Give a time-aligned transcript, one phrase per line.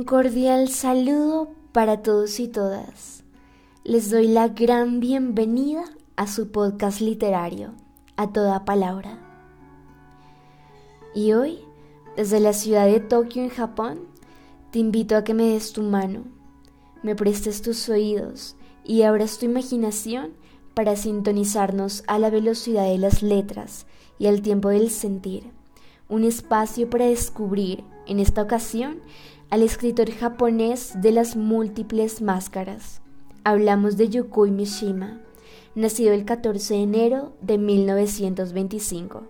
[0.00, 3.22] Un cordial saludo para todos y todas.
[3.84, 5.84] Les doy la gran bienvenida
[6.16, 7.74] a su podcast literario,
[8.16, 9.18] a toda palabra.
[11.14, 11.58] Y hoy,
[12.16, 14.08] desde la ciudad de Tokio, en Japón,
[14.70, 16.24] te invito a que me des tu mano,
[17.02, 20.32] me prestes tus oídos y abras tu imaginación
[20.72, 23.84] para sintonizarnos a la velocidad de las letras
[24.18, 25.50] y al tiempo del sentir.
[26.08, 29.02] Un espacio para descubrir, en esta ocasión,
[29.50, 33.00] al escritor japonés de las múltiples máscaras.
[33.42, 35.18] Hablamos de Yukoi Mishima,
[35.74, 39.22] nacido el 14 de enero de 1925.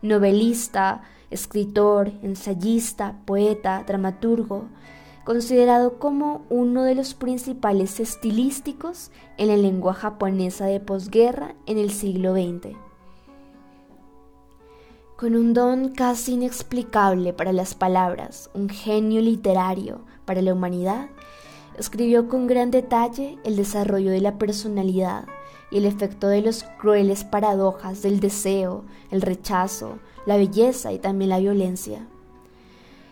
[0.00, 4.68] Novelista, escritor, ensayista, poeta, dramaturgo,
[5.24, 11.90] considerado como uno de los principales estilísticos en la lengua japonesa de posguerra en el
[11.90, 12.74] siglo XX.
[15.22, 21.10] Con un don casi inexplicable para las palabras, un genio literario para la humanidad,
[21.78, 25.26] escribió con gran detalle el desarrollo de la personalidad
[25.70, 31.30] y el efecto de las crueles paradojas del deseo, el rechazo, la belleza y también
[31.30, 32.04] la violencia.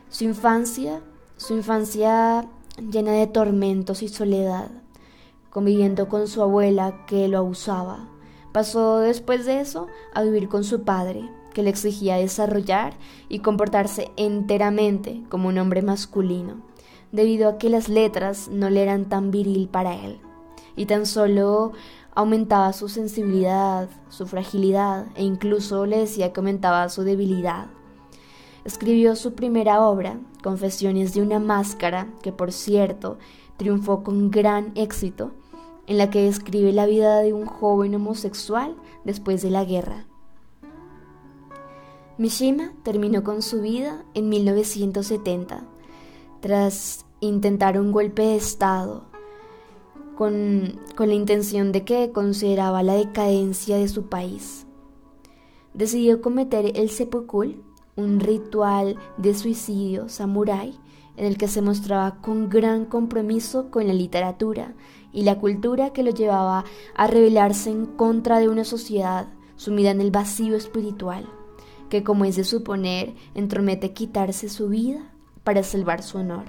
[0.09, 1.03] Su infancia,
[1.37, 2.49] su infancia
[2.91, 4.69] llena de tormentos y soledad,
[5.49, 8.09] conviviendo con su abuela que lo abusaba,
[8.51, 11.31] pasó después de eso a vivir con su padre,
[11.63, 12.95] le exigía desarrollar
[13.29, 16.63] y comportarse enteramente como un hombre masculino,
[17.13, 20.21] debido a que las letras no le eran tan viril para él,
[20.77, 21.73] y tan solo
[22.15, 27.69] aumentaba su sensibilidad, su fragilidad e incluso le decía que aumentaba su debilidad.
[28.65, 33.19] Escribió su primera obra, Confesiones de una máscara, que por cierto
[33.57, 35.33] triunfó con gran éxito,
[35.87, 40.07] en la que describe la vida de un joven homosexual después de la guerra.
[42.21, 45.65] Mishima terminó con su vida en 1970,
[46.41, 49.07] tras intentar un golpe de Estado,
[50.19, 54.67] con, la intención de que consideraba la decadencia de su país.
[55.73, 57.55] Decidió cometer el seppuku,
[57.97, 60.79] un ritual de suicidio samurái,
[61.17, 64.75] en el que se mostraba con gran compromiso con la literatura
[65.11, 70.03] y la cultura que lo llevaba a rebelarse en contra de una sociedad sumida en
[70.03, 71.27] el vacío espiritual
[71.91, 75.13] que como es de suponer, entromete quitarse su vida
[75.45, 76.45] para salvar su honor.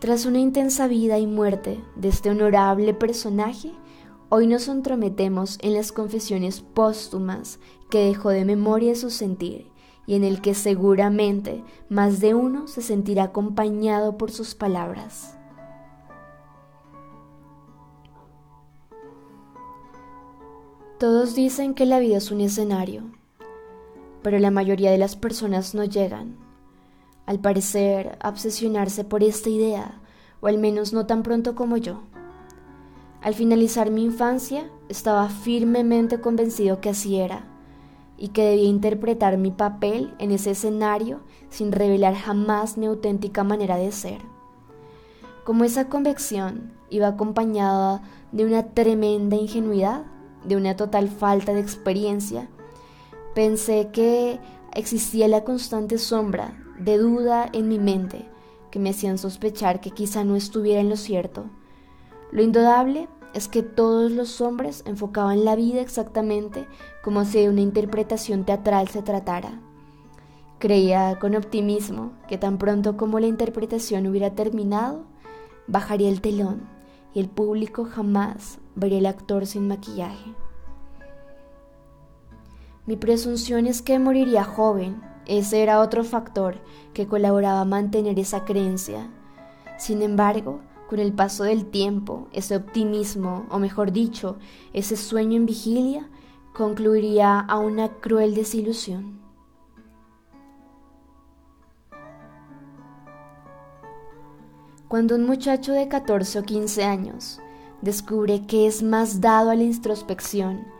[0.00, 3.70] Tras una intensa vida y muerte de este honorable personaje,
[4.30, 9.70] hoy nos entrometemos en las confesiones póstumas que dejó de memoria su sentir
[10.06, 15.38] y en el que seguramente más de uno se sentirá acompañado por sus palabras.
[20.98, 23.04] Todos dicen que la vida es un escenario,
[24.22, 26.36] pero la mayoría de las personas no llegan.
[27.26, 30.00] Al parecer, obsesionarse por esta idea,
[30.40, 32.02] o al menos no tan pronto como yo.
[33.20, 37.46] Al finalizar mi infancia, estaba firmemente convencido que así era,
[38.18, 43.76] y que debía interpretar mi papel en ese escenario sin revelar jamás mi auténtica manera
[43.76, 44.20] de ser.
[45.44, 50.04] Como esa convicción iba acompañada de una tremenda ingenuidad,
[50.44, 52.48] de una total falta de experiencia,
[53.34, 54.38] Pensé que
[54.74, 58.28] existía la constante sombra de duda en mi mente
[58.70, 61.46] que me hacían sospechar que quizá no estuviera en lo cierto.
[62.30, 66.66] Lo indudable es que todos los hombres enfocaban la vida exactamente
[67.02, 69.60] como si de una interpretación teatral se tratara.
[70.58, 75.04] Creía con optimismo que tan pronto como la interpretación hubiera terminado,
[75.66, 76.62] bajaría el telón
[77.14, 80.34] y el público jamás vería al actor sin maquillaje.
[82.84, 85.00] Mi presunción es que moriría joven.
[85.26, 86.56] Ese era otro factor
[86.94, 89.08] que colaboraba a mantener esa creencia.
[89.78, 94.36] Sin embargo, con el paso del tiempo, ese optimismo, o mejor dicho,
[94.72, 96.10] ese sueño en vigilia,
[96.52, 99.20] concluiría a una cruel desilusión.
[104.88, 107.40] Cuando un muchacho de 14 o 15 años
[107.80, 110.71] descubre que es más dado a la introspección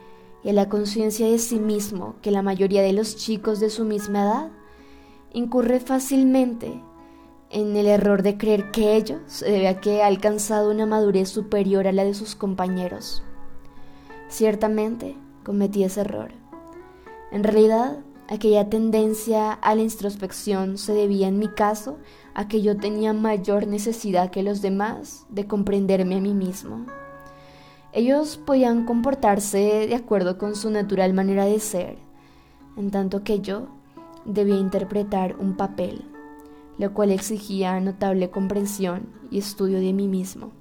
[0.45, 3.85] y a la conciencia de sí mismo que la mayoría de los chicos de su
[3.85, 4.51] misma edad,
[5.33, 6.83] incurre fácilmente
[7.51, 11.29] en el error de creer que ellos se debe a que ha alcanzado una madurez
[11.29, 13.23] superior a la de sus compañeros.
[14.29, 16.33] Ciertamente cometí ese error.
[17.31, 17.99] En realidad,
[18.29, 21.99] aquella tendencia a la introspección se debía en mi caso
[22.35, 26.87] a que yo tenía mayor necesidad que los demás de comprenderme a mí mismo.
[27.93, 31.99] Ellos podían comportarse de acuerdo con su natural manera de ser,
[32.77, 33.69] en tanto que yo
[34.25, 36.05] debía interpretar un papel.
[36.79, 40.53] lo cual exigía notable comprensión y estudio de mí mismo.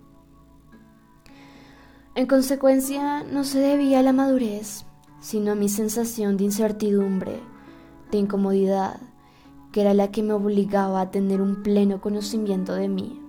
[2.16, 4.86] En consecuencia, no se debía a la madurez,
[5.22, 7.40] sino a mi sensación de incertidumbre,
[8.12, 9.00] de incomodidad,
[9.72, 13.22] que era la que me obligaba a tener un pleno conocimiento de mí.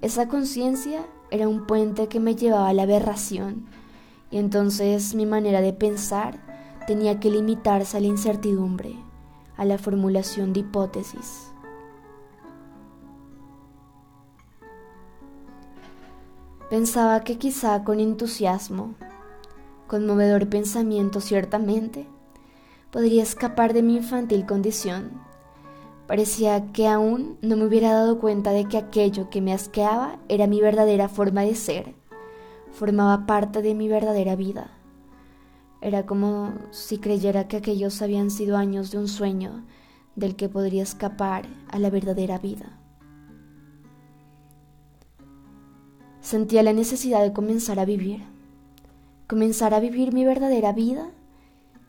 [0.00, 3.66] Esa conciencia era un puente que me llevaba a la aberración,
[4.30, 6.38] y entonces mi manera de pensar
[6.86, 8.94] tenía que limitarse a la incertidumbre,
[9.56, 11.52] a la formulación de hipótesis.
[16.70, 18.94] Pensaba que quizá con entusiasmo,
[19.86, 22.06] conmovedor pensamiento ciertamente,
[22.92, 25.27] podría escapar de mi infantil condición.
[26.08, 30.46] Parecía que aún no me hubiera dado cuenta de que aquello que me asqueaba era
[30.46, 31.94] mi verdadera forma de ser,
[32.72, 34.70] formaba parte de mi verdadera vida.
[35.82, 39.66] Era como si creyera que aquellos habían sido años de un sueño
[40.16, 42.78] del que podría escapar a la verdadera vida.
[46.22, 48.22] Sentía la necesidad de comenzar a vivir,
[49.26, 51.10] comenzar a vivir mi verdadera vida,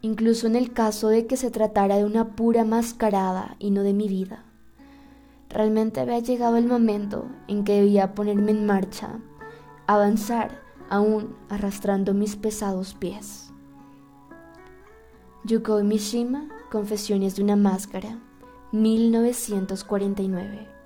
[0.01, 3.93] incluso en el caso de que se tratara de una pura mascarada y no de
[3.93, 4.45] mi vida.
[5.49, 9.19] Realmente había llegado el momento en que debía ponerme en marcha,
[9.87, 13.51] avanzar, aún arrastrando mis pesados pies.
[15.43, 18.19] Yukoi Mishima, Confesiones de una Máscara,
[18.71, 20.78] 1949